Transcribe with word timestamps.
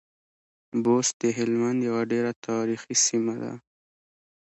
بُست 0.83 1.13
د 1.21 1.23
هلمند 1.37 1.79
يوه 1.89 2.01
ډېره 2.11 2.31
تاريخي 2.47 2.95
سیمه 3.05 3.35
ده. 3.41 3.53